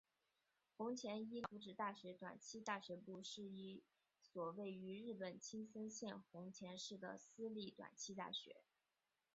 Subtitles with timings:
[0.77, 3.83] 弘前医疗福祉大学短期大学部是一
[4.19, 8.55] 所位于日本青森县弘前市的私立短期大学。